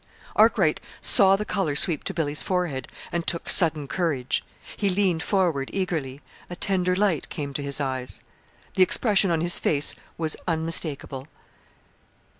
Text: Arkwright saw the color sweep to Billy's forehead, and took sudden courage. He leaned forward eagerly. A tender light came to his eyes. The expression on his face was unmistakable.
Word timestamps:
Arkwright 0.35 0.79
saw 0.99 1.35
the 1.35 1.45
color 1.45 1.75
sweep 1.75 2.03
to 2.05 2.13
Billy's 2.15 2.41
forehead, 2.41 2.87
and 3.11 3.27
took 3.27 3.47
sudden 3.47 3.87
courage. 3.87 4.43
He 4.75 4.89
leaned 4.89 5.21
forward 5.21 5.69
eagerly. 5.71 6.21
A 6.49 6.55
tender 6.55 6.95
light 6.95 7.29
came 7.29 7.53
to 7.53 7.61
his 7.61 7.79
eyes. 7.79 8.23
The 8.73 8.81
expression 8.81 9.29
on 9.29 9.41
his 9.41 9.59
face 9.59 9.93
was 10.17 10.35
unmistakable. 10.47 11.27